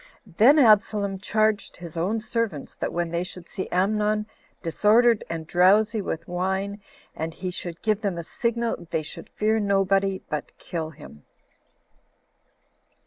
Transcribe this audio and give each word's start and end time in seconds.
Then 0.25 0.57
Absalom 0.57 1.19
charged 1.19 1.77
his 1.77 1.95
own 1.95 2.21
servants, 2.21 2.75
that 2.75 2.91
when 2.91 3.11
they 3.11 3.23
should 3.23 3.47
see 3.47 3.69
Amnon 3.71 4.25
disordered 4.63 5.23
and 5.29 5.45
drowsy 5.45 6.01
with 6.01 6.27
wine, 6.27 6.81
and 7.15 7.35
he 7.35 7.51
should 7.51 7.83
give 7.83 8.01
them 8.01 8.17
a 8.17 8.23
signal, 8.23 8.87
they 8.89 9.03
should 9.03 9.29
fear 9.29 9.59
nobody, 9.59 10.23
but 10.27 10.57
kill 10.57 10.89
him. 10.89 11.23